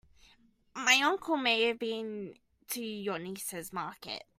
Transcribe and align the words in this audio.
My 0.75 0.99
uncle 1.03 1.37
may 1.37 1.65
have 1.67 1.77
been 1.79 2.33
to 2.69 2.81
your 2.81 3.19
niece's 3.19 3.71
market. 3.73 4.23